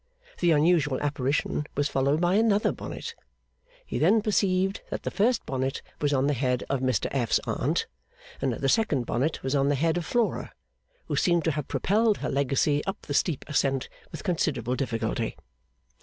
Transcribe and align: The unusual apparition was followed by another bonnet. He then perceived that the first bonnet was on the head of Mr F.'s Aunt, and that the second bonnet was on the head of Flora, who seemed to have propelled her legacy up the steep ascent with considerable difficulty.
The 0.39 0.49
unusual 0.49 0.99
apparition 0.99 1.67
was 1.75 1.87
followed 1.87 2.19
by 2.19 2.33
another 2.33 2.71
bonnet. 2.71 3.13
He 3.85 3.99
then 3.99 4.23
perceived 4.23 4.81
that 4.89 5.03
the 5.03 5.11
first 5.11 5.45
bonnet 5.45 5.83
was 6.01 6.11
on 6.11 6.25
the 6.25 6.33
head 6.33 6.63
of 6.71 6.79
Mr 6.79 7.07
F.'s 7.11 7.39
Aunt, 7.45 7.85
and 8.41 8.51
that 8.51 8.61
the 8.61 8.67
second 8.67 9.05
bonnet 9.05 9.43
was 9.43 9.53
on 9.53 9.69
the 9.69 9.75
head 9.75 9.97
of 9.97 10.05
Flora, 10.07 10.53
who 11.05 11.15
seemed 11.15 11.43
to 11.43 11.51
have 11.51 11.67
propelled 11.67 12.17
her 12.17 12.29
legacy 12.31 12.83
up 12.85 13.03
the 13.03 13.13
steep 13.13 13.45
ascent 13.47 13.89
with 14.11 14.23
considerable 14.23 14.75
difficulty. 14.75 15.37